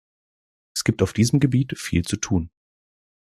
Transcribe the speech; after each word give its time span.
Es 0.75 0.83
gibt 0.83 1.03
auf 1.03 1.13
diesem 1.13 1.39
Gebiet 1.39 1.77
viel 1.77 2.03
zu 2.03 2.17
tun. 2.17 2.49